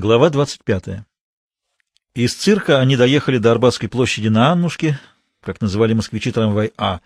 Глава 0.00 0.30
25. 0.30 1.04
Из 2.14 2.32
цирка 2.32 2.78
они 2.78 2.96
доехали 2.96 3.38
до 3.38 3.50
Арбатской 3.50 3.88
площади 3.88 4.28
на 4.28 4.52
Аннушке, 4.52 5.00
как 5.40 5.60
называли 5.60 5.92
москвичи 5.92 6.30
трамвай 6.30 6.72
А, 6.76 7.00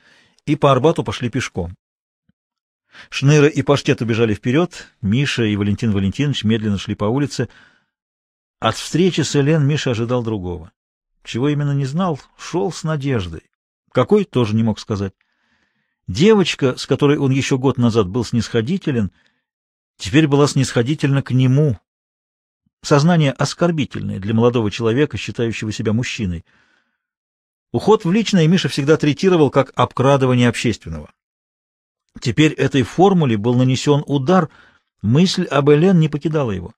и 0.44 0.56
по 0.56 0.70
Арбату 0.70 1.02
пошли 1.02 1.30
пешком. 1.30 1.74
Шныра 3.08 3.46
и 3.46 3.62
Паштет 3.62 4.02
убежали 4.02 4.34
вперед, 4.34 4.90
Миша 5.00 5.44
и 5.44 5.56
Валентин 5.56 5.92
Валентинович 5.92 6.44
медленно 6.44 6.76
шли 6.76 6.94
по 6.94 7.06
улице. 7.06 7.48
От 8.60 8.76
встречи 8.76 9.22
с 9.22 9.34
Элен 9.36 9.66
Миша 9.66 9.92
ожидал 9.92 10.22
другого. 10.22 10.70
Чего 11.24 11.48
именно 11.48 11.72
не 11.72 11.86
знал, 11.86 12.20
шел 12.36 12.70
с 12.70 12.84
надеждой. 12.84 13.44
Какой, 13.90 14.26
тоже 14.26 14.54
не 14.54 14.64
мог 14.64 14.78
сказать. 14.78 15.14
Девочка, 16.08 16.76
с 16.76 16.84
которой 16.84 17.16
он 17.16 17.30
еще 17.30 17.56
год 17.56 17.78
назад 17.78 18.08
был 18.08 18.22
снисходителен, 18.22 19.12
теперь 19.96 20.28
была 20.28 20.46
снисходительна 20.46 21.22
к 21.22 21.30
нему, 21.30 21.78
Сознание 22.82 23.30
оскорбительное 23.30 24.18
для 24.18 24.34
молодого 24.34 24.70
человека, 24.70 25.16
считающего 25.16 25.70
себя 25.70 25.92
мужчиной. 25.92 26.44
Уход 27.70 28.04
в 28.04 28.10
личное 28.10 28.48
Миша 28.48 28.68
всегда 28.68 28.96
третировал 28.96 29.50
как 29.50 29.72
обкрадывание 29.76 30.48
общественного. 30.48 31.12
Теперь 32.20 32.52
этой 32.52 32.82
формуле 32.82 33.36
был 33.36 33.54
нанесен 33.54 34.02
удар, 34.06 34.50
мысль 35.00 35.44
об 35.44 35.70
Элен 35.70 36.00
не 36.00 36.08
покидала 36.08 36.50
его. 36.50 36.74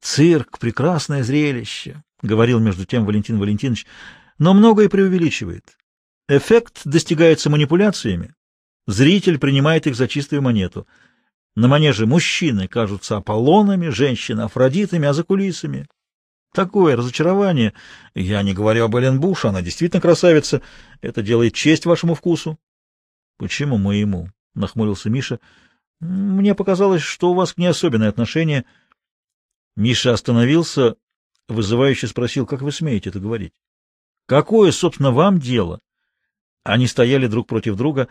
«Цирк— 0.00 0.58
прекрасное 0.60 1.24
зрелище»,— 1.24 2.02
говорил 2.22 2.60
между 2.60 2.86
тем 2.86 3.04
Валентин 3.04 3.38
Валентинович,— 3.38 3.86
«но 4.38 4.54
многое 4.54 4.88
преувеличивает. 4.88 5.76
Эффект 6.28 6.82
достигается 6.84 7.50
манипуляциями. 7.50 8.34
Зритель 8.86 9.38
принимает 9.38 9.86
их 9.86 9.96
за 9.96 10.08
чистую 10.08 10.42
монету— 10.42 10.86
на 11.54 11.68
манеже 11.68 12.06
мужчины 12.06 12.66
кажутся 12.66 13.16
Аполлонами, 13.18 13.88
женщины— 13.88 14.40
Афродитами, 14.42 15.06
а 15.06 15.12
за 15.12 15.24
кулисами... 15.24 15.86
Такое 16.52 16.96
разочарование. 16.96 17.72
Я 18.14 18.42
не 18.42 18.52
говорю 18.52 18.84
об 18.84 18.94
Эллен 18.94 19.18
Буш, 19.18 19.46
она 19.46 19.62
действительно 19.62 20.02
красавица. 20.02 20.60
Это 21.00 21.22
делает 21.22 21.54
честь 21.54 21.86
вашему 21.86 22.14
вкусу.— 22.14 22.58
Почему 23.38 23.78
моему?— 23.78 24.28
нахмурился 24.54 25.08
Миша.— 25.08 25.40
Мне 26.00 26.54
показалось, 26.54 27.00
что 27.00 27.30
у 27.30 27.34
вас 27.34 27.54
к 27.54 27.56
ней 27.56 27.68
особенное 27.68 28.10
отношение. 28.10 28.66
Миша 29.76 30.12
остановился, 30.12 30.96
вызывающе 31.48 32.06
спросил, 32.06 32.44
как 32.44 32.60
вы 32.60 32.70
смеете 32.70 33.08
это 33.08 33.18
говорить?— 33.18 33.54
Какое, 34.26 34.72
собственно, 34.72 35.10
вам 35.10 35.40
дело? 35.40 35.80
Они 36.64 36.86
стояли 36.86 37.28
друг 37.28 37.46
против 37.46 37.76
друга. 37.76 38.08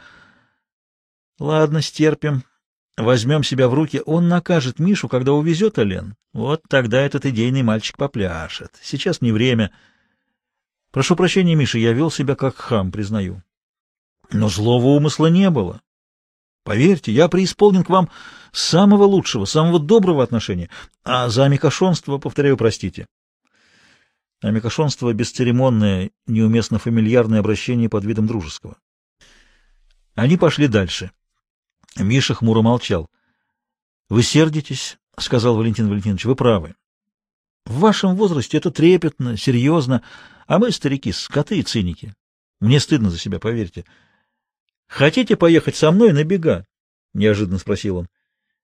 —Ладно, 1.39 1.83
стерпим, 1.83 2.43
Возьмем 2.97 3.43
себя 3.43 3.67
в 3.67 3.73
руки, 3.73 4.01
он 4.05 4.27
накажет 4.27 4.79
Мишу, 4.79 5.07
когда 5.07 5.33
увезет 5.33 5.79
Олен. 5.79 6.15
Вот 6.33 6.61
тогда 6.67 7.01
этот 7.01 7.25
идейный 7.25 7.63
мальчик 7.63 7.97
попляшет. 7.97 8.71
Сейчас 8.81 9.21
не 9.21 9.31
время. 9.31 9.71
Прошу 10.91 11.15
прощения, 11.15 11.55
Миша, 11.55 11.77
я 11.77 11.93
вел 11.93 12.11
себя 12.11 12.35
как 12.35 12.55
хам, 12.57 12.91
признаю. 12.91 13.43
Но 14.31 14.49
злого 14.49 14.87
умысла 14.87 15.27
не 15.27 15.49
было. 15.49 15.81
Поверьте, 16.63 17.11
я 17.11 17.27
преисполнен 17.27 17.83
к 17.83 17.89
вам 17.89 18.09
самого 18.51 19.03
лучшего, 19.03 19.45
самого 19.45 19.79
доброго 19.79 20.23
отношения. 20.23 20.69
А 21.03 21.29
за 21.29 21.45
амикошонство, 21.45 22.17
повторяю, 22.17 22.57
простите. 22.57 23.07
Амикошонство— 24.41 25.13
бесцеремонное, 25.13 26.11
неуместно 26.27 26.77
фамильярное 26.77 27.39
обращение 27.39 27.89
под 27.89 28.05
видом 28.05 28.27
дружеского. 28.27 28.77
Они 30.15 30.37
пошли 30.37 30.67
дальше. 30.67 31.11
Миша 31.97 32.33
хмуро 32.33 32.61
молчал.— 32.61 33.09
Вы 34.09 34.23
сердитесь,— 34.23 34.97
сказал 35.17 35.55
Валентин 35.55 35.89
Валентинович,— 35.89 36.25
вы 36.25 36.35
правы. 36.35 36.75
В 37.65 37.79
вашем 37.79 38.15
возрасте 38.15 38.57
это 38.57 38.71
трепетно, 38.71 39.37
серьезно, 39.37 40.03
а 40.47 40.57
мы, 40.57 40.71
старики, 40.71 41.11
скоты 41.11 41.59
и 41.59 41.63
циники. 41.63 42.15
Мне 42.59 42.79
стыдно 42.79 43.09
за 43.09 43.17
себя, 43.17 43.39
поверьте.— 43.39 43.85
Хотите 44.87 45.35
поехать 45.37 45.75
со 45.75 45.91
мной 45.91 46.11
на 46.11 46.23
бега?— 46.23 46.65
неожиданно 47.13 47.57
спросил 47.57 47.97
он. 47.97 48.07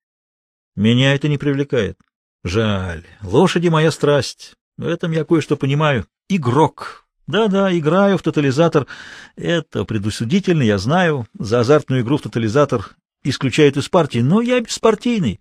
—Меня 0.75 1.13
это 1.13 1.27
не 1.27 1.37
привлекает. 1.37 1.97
Жаль. 2.43 3.05
Лошади— 3.21 3.67
моя 3.69 3.91
страсть. 3.91 4.55
В 4.77 4.85
этом 4.85 5.11
я 5.11 5.25
кое-что 5.25 5.57
понимаю. 5.57 6.05
Игрок. 6.29 7.05
Да-да, 7.25 7.77
играю 7.77 8.17
в 8.17 8.21
тотализатор. 8.21 8.87
Это 9.35 9.83
предусудительно, 9.83 10.61
я 10.61 10.77
знаю. 10.77 11.27
За 11.37 11.59
азартную 11.59 12.01
игру 12.03 12.17
в 12.17 12.21
тотализатор 12.21 12.95
исключают 13.29 13.77
из 13.77 13.89
партии, 13.89 14.19
но 14.19 14.41
я 14.41 14.59
беспартийный. 14.59 15.39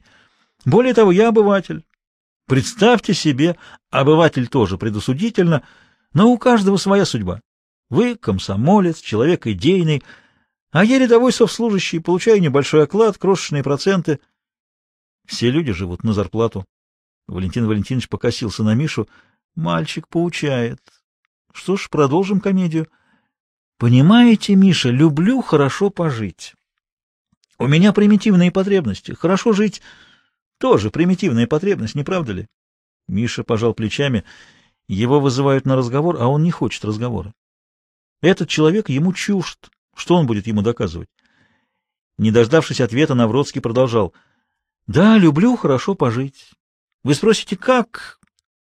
Более 0.64 0.94
того, 0.94 1.12
я 1.12 1.28
обыватель. 1.28 1.84
Представьте 2.47 3.14
себе, 3.14 3.56
обыватель 3.91 4.48
тоже 4.48 4.78
предусудительно, 4.78 5.62
но 6.12 6.30
у 6.30 6.38
каждого 6.38 6.76
своя 6.76 7.04
судьба. 7.04 7.41
Вы 7.91 8.16
комсомолец, 8.16 9.00
человек 9.00 9.47
идейный, 9.47 10.02
а 10.70 10.84
я 10.84 10.98
рядовой 10.98 11.32
совслужащий, 11.32 12.00
получаю 12.00 12.41
небольшой 12.41 12.84
оклад, 12.84 13.19
крошечные 13.19 13.62
проценты. 13.62 14.20
Все 15.26 15.50
люди 15.50 15.72
живут 15.72 16.04
на 16.04 16.12
зарплату. 16.12 16.64
Валентин 17.26 17.66
Валентинович 17.66 18.08
покосился 18.08 18.62
на 18.62 18.74
Мишу. 18.74 19.08
Мальчик 19.54 20.08
поучает. 20.08 20.80
Что 21.53 21.76
ж, 21.76 21.88
продолжим 21.91 22.41
комедию. 22.41 22.88
Понимаете, 23.78 24.54
Миша, 24.54 24.91
люблю 24.91 25.42
хорошо 25.42 25.91
пожить. 25.91 26.54
У 27.58 27.66
меня 27.66 27.92
примитивные 27.92 28.50
потребности. 28.50 29.12
Хорошо 29.12 29.52
жить— 29.52 29.82
тоже 30.58 30.90
примитивная 30.90 31.46
потребность, 31.46 31.94
не 31.94 32.02
правда 32.02 32.32
ли? 32.32 32.48
Миша 33.08 33.44
пожал 33.44 33.74
плечами. 33.74 34.24
Его 34.88 35.20
вызывают 35.20 35.66
на 35.66 35.76
разговор, 35.76 36.16
а 36.20 36.28
он 36.28 36.42
не 36.42 36.50
хочет 36.50 36.84
разговора. 36.84 37.34
Этот 38.22 38.48
человек 38.48 38.88
ему 38.88 39.12
чужд. 39.12 39.70
Что 39.94 40.16
он 40.16 40.26
будет 40.26 40.46
ему 40.46 40.62
доказывать? 40.62 41.08
Не 42.18 42.30
дождавшись 42.30 42.80
ответа, 42.80 43.14
Навродский 43.14 43.60
продолжал.— 43.60 44.14
Да, 44.86 45.18
люблю 45.18 45.56
хорошо 45.56 45.94
пожить. 45.94 46.50
Вы 47.02 47.14
спросите, 47.14 47.56
как? 47.56 48.20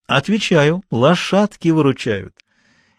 Отвечаю, 0.07 0.83
лошадки 0.91 1.69
выручают. 1.69 2.39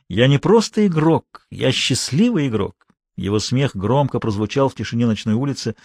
Я 0.10 0.28
не 0.28 0.38
просто 0.38 0.86
игрок, 0.86 1.48
я 1.50 1.72
счастливый 1.72 2.48
игрок. 2.48 2.85
Его 3.16 3.40
смех 3.40 3.76
громко 3.76 4.20
прозвучал 4.20 4.70
в 4.70 4.76
тишине 4.76 5.06
ночной 5.06 5.36
улицы. 5.36 5.76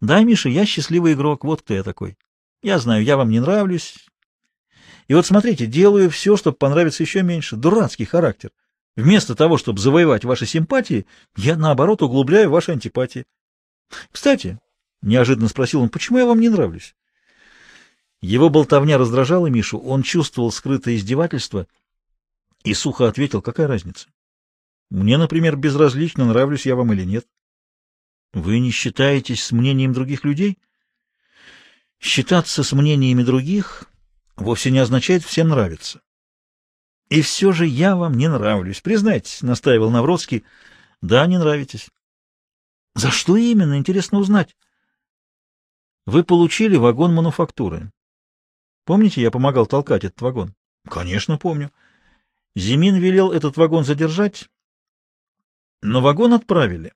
«Да, 0.00 0.22
Миша, 0.22 0.48
я 0.48 0.64
счастливый 0.64 1.12
игрок, 1.12 1.44
вот 1.44 1.62
кто 1.62 1.74
я 1.74 1.82
такой. 1.82 2.16
Я 2.62 2.78
знаю, 2.78 3.04
я 3.04 3.16
вам 3.16 3.30
не 3.30 3.40
нравлюсь. 3.40 3.94
И 5.06 5.14
вот 5.14 5.26
смотрите, 5.26 5.66
делаю 5.66 6.10
все, 6.10 6.36
чтобы 6.36 6.56
понравиться 6.56 7.02
еще 7.02 7.22
меньше. 7.22 7.56
Дурацкий 7.56 8.04
характер. 8.04 8.50
Вместо 8.96 9.34
того, 9.34 9.58
чтобы 9.58 9.78
завоевать 9.78 10.24
ваши 10.24 10.44
симпатии, 10.44 11.06
я, 11.36 11.56
наоборот, 11.56 12.02
углубляю 12.02 12.50
ваши 12.50 12.72
антипатии. 12.72 13.26
Кстати,— 14.10 14.58
неожиданно 15.02 15.48
спросил 15.48 15.82
он,— 15.82 15.88
почему 15.90 16.18
я 16.18 16.26
вам 16.26 16.40
не 16.40 16.48
нравлюсь? 16.48 16.96
Его 18.20 18.50
болтовня 18.50 18.98
раздражала 18.98 19.46
Мишу, 19.46 19.78
он 19.78 20.02
чувствовал 20.02 20.50
скрытое 20.50 20.96
издевательство 20.96 21.68
и 22.64 22.74
сухо 22.74 23.06
ответил, 23.06 23.40
какая 23.40 23.68
разница? 23.68 24.08
Мне, 24.90 25.18
например, 25.18 25.56
безразлично, 25.56 26.24
нравлюсь 26.24 26.66
я 26.66 26.74
вам 26.74 26.92
или 26.92 27.04
нет. 27.04 27.26
Вы 28.32 28.58
не 28.58 28.70
считаетесь 28.70 29.44
с 29.44 29.52
мнением 29.52 29.92
других 29.92 30.24
людей? 30.24 30.58
Считаться 32.00 32.62
с 32.62 32.72
мнениями 32.72 33.22
других 33.22 33.84
вовсе 34.36 34.70
не 34.70 34.78
означает 34.78 35.24
всем 35.24 35.48
нравиться. 35.48 36.00
И 37.08 37.22
все 37.22 37.52
же 37.52 37.66
я 37.66 37.96
вам 37.96 38.14
не 38.14 38.28
нравлюсь. 38.28 38.80
Признайтесь,— 38.80 39.40
настаивал 39.42 39.90
Навродский. 39.90 40.44
Да, 41.00 41.26
не 41.26 41.38
нравитесь. 41.38 41.88
За 42.94 43.10
что 43.10 43.36
именно, 43.36 43.78
интересно 43.78 44.18
узнать. 44.18 44.56
Вы 46.06 46.24
получили 46.24 46.76
вагон 46.76 47.14
мануфактуры. 47.14 47.90
Помните, 48.84 49.20
я 49.20 49.30
помогал 49.30 49.66
толкать 49.66 50.04
этот 50.04 50.20
вагон? 50.20 50.54
Конечно, 50.88 51.36
помню. 51.38 51.70
Зимин 52.54 52.96
велел 52.96 53.32
этот 53.32 53.56
вагон 53.56 53.84
задержать, 53.84 54.48
но 55.82 56.00
вагон 56.00 56.32
отправили. 56.34 56.92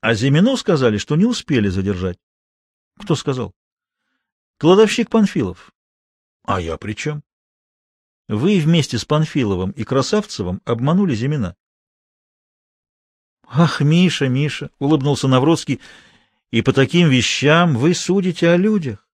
А 0.00 0.14
Зимину 0.14 0.56
сказали, 0.56 0.98
что 0.98 1.16
не 1.16 1.24
успели 1.24 1.68
задержать. 1.68 2.18
Кто 2.98 3.14
сказал? 3.14 3.54
Кладовщик 4.58 5.10
Панфилов. 5.10 5.72
А 6.44 6.60
я 6.60 6.76
при 6.76 6.94
чем? 6.94 7.22
Вы 8.28 8.60
вместе 8.60 8.98
с 8.98 9.04
Панфиловым 9.04 9.70
и 9.72 9.84
Красавцевым 9.84 10.60
обманули 10.64 11.14
Зимина. 11.14 11.56
Ах, 13.46 13.80
Миша, 13.80 14.28
Миша, 14.28 14.70
улыбнулся 14.78 15.28
Навродский, 15.28 15.80
и 16.50 16.62
по 16.62 16.72
таким 16.72 17.08
вещам 17.08 17.76
вы 17.76 17.94
судите 17.94 18.48
о 18.50 18.56
людях. 18.56 19.08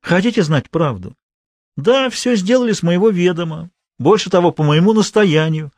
Хотите 0.00 0.42
знать 0.42 0.70
правду? 0.70 1.16
Да, 1.76 2.10
все 2.10 2.34
сделали 2.36 2.72
с 2.72 2.82
моего 2.82 3.10
ведома. 3.10 3.70
Больше 3.98 4.30
того, 4.30 4.50
по 4.52 4.64
моему 4.64 4.92
настоянию. 4.92 5.72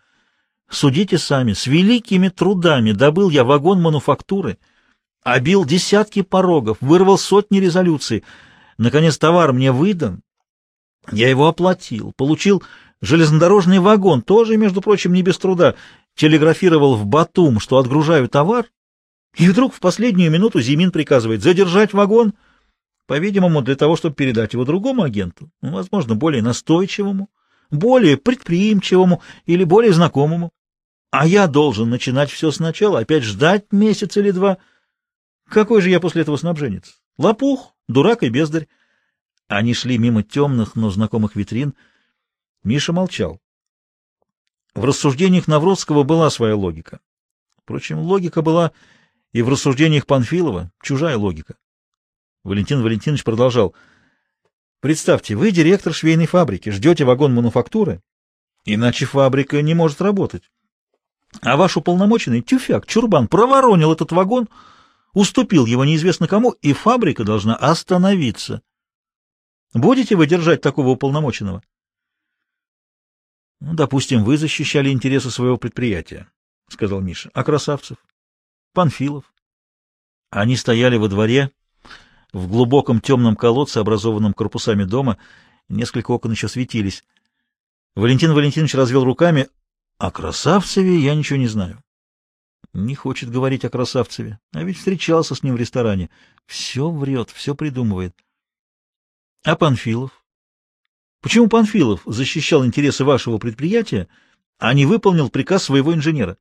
Судите 0.69 1.19
сами, 1.19 1.53
с 1.53 1.67
великими 1.67 2.29
трудами 2.29 2.93
добыл 2.93 3.31
я 3.31 3.45
вагон 3.45 3.81
мануфактуры, 3.81 4.59
обил 5.23 5.65
десятки 5.65 6.23
порогов, 6.23 6.79
вырвал 6.81 7.19
сотни 7.19 7.59
резолюций. 7.59 8.25
Наконец 8.79 9.17
товар 9.17 9.53
мне 9.53 9.73
выдан, 9.73 10.23
Я 11.13 11.29
его 11.29 11.47
оплатил, 11.47 12.13
получил 12.17 12.65
железнодорожный 13.01 13.79
вагон, 13.79 14.23
тоже, 14.23 14.57
между 14.57 14.81
прочим, 14.81 15.13
не 15.13 15.23
без 15.23 15.39
труда, 15.39 15.77
телеграфировал 16.17 16.97
в 16.97 17.07
Батум, 17.07 17.61
что 17.61 17.79
отгружаю 17.79 18.29
товар, 18.29 18.67
и 19.37 19.49
вдруг 19.49 19.75
в 19.75 19.81
последнюю 19.81 20.31
минуту 20.31 20.61
Зимин 20.61 20.91
приказывает 20.91 21.43
задержать 21.43 21.93
вагон, 21.93 22.35
по-видимому, 23.07 23.63
для 23.63 23.77
того, 23.77 23.95
чтобы 23.95 24.17
передать 24.17 24.55
его 24.55 24.65
другому 24.65 25.05
агенту, 25.05 25.51
возможно, 25.61 26.17
более 26.17 26.43
настойчивому, 26.43 27.29
более 27.71 28.17
предприимчивому 28.17 29.23
или 29.45 29.65
более 29.65 29.93
знакомому. 29.93 30.53
А 31.11 31.27
я 31.27 31.47
должен 31.47 31.89
начинать 31.89 32.31
все 32.31 32.51
сначала, 32.51 33.01
опять 33.01 33.23
ждать 33.23 33.73
месяц 33.73 34.17
или 34.17 34.31
два. 34.31 34.59
Какой 35.49 35.81
же 35.81 35.91
я 35.91 36.01
после 36.01 36.23
этого 36.23 36.37
снабженец? 36.37 37.01
Лопух, 37.19 37.75
дурак 37.89 38.23
и 38.23 38.29
бездарь. 38.29 38.69
Они 39.49 39.75
шли 39.75 39.97
мимо 39.97 40.23
темных, 40.23 40.75
но 40.75 40.91
знакомых 40.91 41.37
витрин. 41.37 41.75
Миша 42.65 42.93
молчал. 42.93 43.41
В 44.75 44.85
рассуждениях 44.85 45.47
Навродского 45.47 46.03
была 46.03 46.29
своя 46.31 46.57
логика. 46.57 47.01
Впрочем, 47.63 47.99
логика 48.01 48.43
была 48.43 48.73
и 49.33 49.43
в 49.43 49.49
рассуждениях 49.49 50.07
Панфилова, 50.07 50.71
чужая 50.83 51.17
логика. 51.17 51.57
Валентин 52.45 52.83
Валентинович 52.83 53.25
продолжал. 53.25 53.75
Представьте, 54.81 55.35
вы 55.37 55.51
директор 55.53 55.93
швейной 55.93 56.27
фабрики, 56.27 56.71
ждете 56.71 57.05
вагон 57.05 57.35
мануфактуры, 57.35 58.03
иначе 58.65 59.07
фабрика 59.07 59.63
не 59.63 59.75
может 59.75 60.01
работать. 60.01 60.51
А 61.41 61.57
ваш 61.57 61.77
уполномоченный 61.77 62.43
тюфяк, 62.43 62.87
чурбан, 62.87 63.29
проворонил 63.29 63.93
этот 63.93 64.13
вагон, 64.13 64.49
уступил 65.13 65.67
его 65.67 65.85
неизвестно 65.85 66.29
кому, 66.29 66.51
и 66.51 66.73
фабрика 66.73 67.25
должна 67.25 67.57
остановиться. 67.57 68.63
Будете 69.73 70.17
вы 70.17 70.27
держать 70.27 70.61
такого 70.61 70.89
уполномоченного? 70.89 71.63
Ну, 73.61 73.75
допустим, 73.75 74.25
вы 74.25 74.37
защищали 74.37 74.91
интересы 74.91 75.31
своего 75.31 75.57
предприятия,— 75.57 76.31
сказал 76.69 77.01
Миша.— 77.01 77.31
А 77.35 77.43
Красавцев? 77.43 77.97
Панфилов? 78.73 79.33
Они 80.31 80.57
стояли 80.57 80.97
во 80.97 81.09
дворе, 81.09 81.51
в 82.37 82.49
глубоком 82.49 83.01
темном 83.01 83.35
колодце, 83.35 83.79
образованном 83.79 84.35
корпусами 84.35 84.85
дома. 84.85 85.17
Несколько 85.71 86.11
окон 86.11 86.33
еще 86.33 86.49
светились. 86.49 87.03
Валентин 87.95 88.35
Валентинович 88.35 88.75
развел 88.75 89.05
руками.— 89.05 89.49
О 89.99 90.11
Красавцеве 90.11 90.99
я 90.99 91.15
ничего 91.15 91.39
не 91.39 91.47
знаю. 91.49 91.83
Не 92.75 92.95
хочет 92.95 93.31
говорить 93.31 93.65
о 93.65 93.71
Красавцеве, 93.71 94.39
а 94.53 94.63
ведь 94.63 94.77
встречался 94.77 95.35
с 95.35 95.43
ним 95.43 95.55
в 95.55 95.57
ресторане. 95.57 96.11
Все 96.45 96.91
врет, 96.91 97.31
все 97.31 97.55
придумывает. 97.55 98.15
А 99.43 99.57
Панфилов? 99.57 100.23
Почему 101.23 101.49
Панфилов 101.49 102.03
защищал 102.05 102.67
интересы 102.67 103.05
вашего 103.05 103.39
предприятия, 103.39 104.09
а 104.59 104.75
не 104.75 104.85
выполнил 104.85 105.31
приказ 105.31 105.63
своего 105.63 105.95
инженера? 105.95 106.37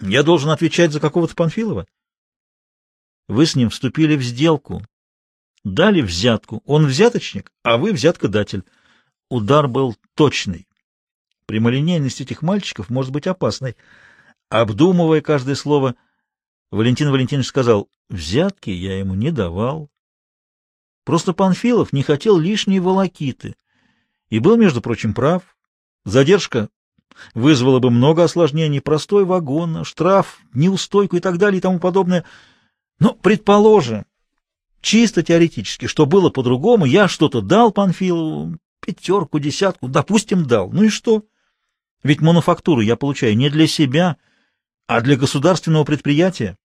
Я 0.00 0.22
должен 0.22 0.50
отвечать 0.50 0.92
за 0.92 1.00
какого-то 1.00 1.34
Панфилова? 1.34 1.88
Вы 3.28 3.46
с 3.46 3.54
ним 3.56 3.70
вступили 3.70 4.16
в 4.16 4.22
сделку, 4.22 4.82
дали 5.64 6.00
взятку. 6.00 6.62
Он 6.66 6.86
взяточник, 6.86 7.52
а 7.62 7.76
вы 7.76 7.92
взяткодатель. 7.92 8.64
Удар 9.28 9.68
был 9.68 9.96
точный. 10.14 10.66
Прямолинейность 11.46 12.20
этих 12.20 12.42
мальчиков 12.42 12.90
может 12.90 13.12
быть 13.12 13.26
опасной. 13.26 13.76
Обдумывая 14.48 15.20
каждое 15.20 15.54
слово, 15.54 15.94
Валентин 16.70 17.10
Валентинович 17.10 17.46
сказал, 17.46 17.88
взятки 18.08 18.70
я 18.70 18.98
ему 18.98 19.14
не 19.14 19.30
давал. 19.30 19.90
Просто 21.04 21.32
Панфилов 21.32 21.92
не 21.92 22.02
хотел 22.02 22.38
лишней 22.38 22.78
волокиты. 22.78 23.56
И 24.28 24.38
был, 24.38 24.56
между 24.56 24.80
прочим, 24.80 25.14
прав. 25.14 25.56
Задержка 26.04 26.68
вызвала 27.34 27.78
бы 27.80 27.90
много 27.90 28.24
осложнений. 28.24 28.80
Простой 28.80 29.24
вагон, 29.24 29.84
штраф, 29.84 30.38
неустойку 30.54 31.16
и 31.16 31.20
так 31.20 31.38
далее 31.38 31.58
и 31.58 31.62
тому 31.62 31.78
подобное. 31.78 32.24
Но, 33.02 33.14
предположим, 33.14 34.06
чисто 34.80 35.24
теоретически, 35.24 35.86
что 35.86 36.06
было 36.06 36.30
по-другому, 36.30 36.84
я 36.84 37.08
что-то 37.08 37.40
дал 37.40 37.72
Панфилову, 37.72 38.56
пятерку, 38.78 39.40
десятку, 39.40 39.88
допустим, 39.88 40.46
дал. 40.46 40.70
Ну 40.70 40.84
и 40.84 40.88
что? 40.88 41.24
Ведь 42.04 42.20
мануфактуру 42.20 42.80
я 42.80 42.94
получаю 42.94 43.36
не 43.36 43.50
для 43.50 43.66
себя, 43.66 44.18
а 44.86 45.00
для 45.00 45.16
государственного 45.16 45.82
предприятия. 45.82 46.56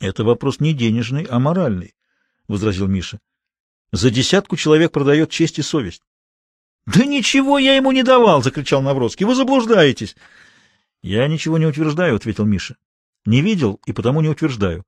Это 0.00 0.24
вопрос 0.24 0.60
не 0.60 0.72
денежный, 0.72 1.24
а 1.24 1.38
моральный.— 1.38 1.94
возразил 2.48 2.86
Миша.— 2.86 3.20
За 3.92 4.08
десятку 4.08 4.56
человек 4.56 4.92
продает 4.92 5.28
честь 5.28 5.58
и 5.58 5.62
совесть.— 5.62 6.00
Да 6.86 7.04
ничего 7.04 7.58
я 7.58 7.76
ему 7.76 7.92
не 7.92 8.02
давал!— 8.02 8.42
закричал 8.42 8.80
Навродский.— 8.80 9.26
Вы 9.26 9.34
заблуждаетесь!— 9.34 10.16
Я 11.02 11.28
ничего 11.28 11.58
не 11.58 11.66
утверждаю,— 11.66 12.14
ответил 12.16 12.46
Миша.— 12.46 12.78
Не 13.26 13.42
видел 13.42 13.78
и 13.84 13.92
потому 13.92 14.22
не 14.22 14.30
утверждаю. 14.30 14.86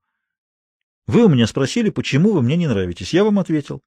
Вы 1.07 1.25
у 1.25 1.29
меня 1.29 1.47
спросили, 1.47 1.89
почему 1.89 2.31
вы 2.31 2.41
мне 2.41 2.55
не 2.55 2.67
нравитесь. 2.67 3.13
Я 3.13 3.23
вам 3.23 3.39
ответил. 3.39 3.81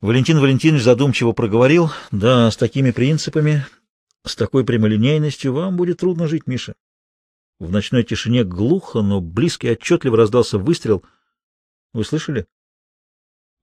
Валентин 0.00 0.38
Валентинович 0.38 0.82
задумчиво 0.82 1.32
проговорил.— 1.32 1.90
Да, 2.12 2.50
с 2.50 2.56
такими 2.56 2.92
принципами, 2.92 3.66
с 4.24 4.36
такой 4.36 4.64
прямолинейностью 4.64 5.52
вам 5.52 5.76
будет 5.76 5.98
трудно 5.98 6.28
жить, 6.28 6.46
Миша. 6.46 6.74
В 7.58 7.72
ночной 7.72 8.04
тишине 8.04 8.44
глухо, 8.44 9.02
но 9.02 9.20
близко 9.20 9.66
и 9.66 9.70
отчетливо 9.72 10.16
раздался 10.16 10.58
выстрел— 10.58 11.04
вы 11.92 12.04
слышали? 12.04 12.46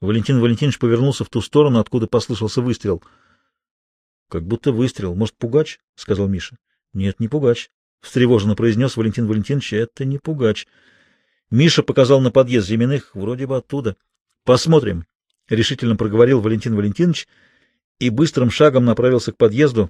Валентин 0.01 0.39
Валентинович 0.39 0.80
повернулся 0.80 1.24
в 1.24 1.30
ту 1.30 1.41
сторону, 1.41 1.80
откуда 1.80 2.07
послышался 2.07 2.62
выстрел.— 2.62 3.03
Как 4.30 4.45
будто 4.45 4.71
выстрел. 4.71 5.15
Может, 5.15 5.38
пугач?— 5.38 5.80
сказал 5.95 6.27
Миша.— 6.27 6.57
Нет, 6.94 7.19
не 7.19 7.27
пугач.— 7.27 7.69
встревоженно 8.01 8.56
произнес 8.56 8.98
Валентин 8.98 9.27
Валентинович.— 9.27 9.74
Это 9.74 10.06
не 10.06 10.18
пугач. 10.18 10.68
Миша 11.55 11.83
показал 11.83 12.19
на 12.19 12.31
подъезд 12.31 12.67
Зиминых, 12.67 13.11
вроде 13.13 13.47
бы 13.47 13.55
оттуда.— 13.55 13.95
Посмотрим,— 14.43 15.05
решительно 15.49 15.95
проговорил 15.95 16.41
Валентин 16.41 16.75
Валентинович 16.75 17.29
и 17.97 18.09
быстрым 18.09 18.51
шагом 18.51 18.83
направился 18.83 19.31
к 19.31 19.37
подъезду. 19.37 19.89